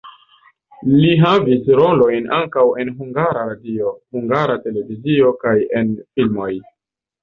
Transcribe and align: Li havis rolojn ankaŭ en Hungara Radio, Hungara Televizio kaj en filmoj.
Li 0.93 1.11
havis 1.23 1.69
rolojn 1.81 2.33
ankaŭ 2.39 2.65
en 2.85 2.91
Hungara 3.03 3.47
Radio, 3.53 3.95
Hungara 4.19 4.59
Televizio 4.67 5.35
kaj 5.47 5.59
en 5.81 5.97
filmoj. 6.13 6.55